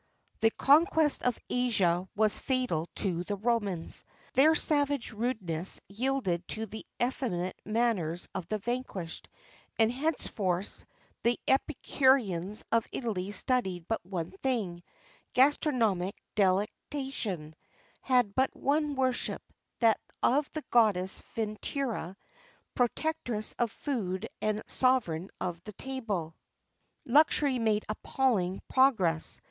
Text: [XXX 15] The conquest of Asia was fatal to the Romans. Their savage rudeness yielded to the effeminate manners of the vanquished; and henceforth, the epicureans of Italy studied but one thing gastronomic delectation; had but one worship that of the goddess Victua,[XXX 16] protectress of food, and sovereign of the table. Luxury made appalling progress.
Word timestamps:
[XXX 0.37 0.41
15] 0.41 0.41
The 0.41 0.55
conquest 0.65 1.21
of 1.21 1.39
Asia 1.47 2.09
was 2.15 2.39
fatal 2.39 2.89
to 2.95 3.23
the 3.23 3.35
Romans. 3.35 4.03
Their 4.33 4.55
savage 4.55 5.11
rudeness 5.11 5.79
yielded 5.89 6.47
to 6.47 6.65
the 6.65 6.83
effeminate 6.99 7.61
manners 7.65 8.27
of 8.33 8.47
the 8.47 8.57
vanquished; 8.57 9.29
and 9.77 9.91
henceforth, 9.91 10.85
the 11.21 11.39
epicureans 11.47 12.65
of 12.71 12.87
Italy 12.91 13.31
studied 13.31 13.87
but 13.87 14.03
one 14.03 14.31
thing 14.31 14.81
gastronomic 15.33 16.15
delectation; 16.33 17.53
had 18.01 18.33
but 18.33 18.49
one 18.55 18.95
worship 18.95 19.43
that 19.81 19.99
of 20.23 20.49
the 20.53 20.63
goddess 20.71 21.21
Victua,[XXX 21.35 22.15
16] 22.15 22.15
protectress 22.73 23.53
of 23.59 23.71
food, 23.71 24.27
and 24.41 24.63
sovereign 24.65 25.29
of 25.39 25.63
the 25.63 25.73
table. 25.73 26.33
Luxury 27.05 27.59
made 27.59 27.85
appalling 27.87 28.63
progress. 28.67 29.39